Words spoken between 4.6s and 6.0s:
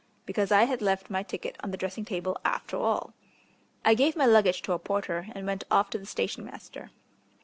to a porter and went off to